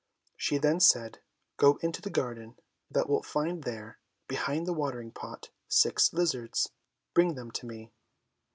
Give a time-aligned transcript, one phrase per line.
[0.35, 1.19] She then said,
[1.57, 2.57] "Go into the garden,
[2.89, 6.71] thou wilt find there, behind the watering pot, six lizards,
[7.13, 7.91] bring them to me."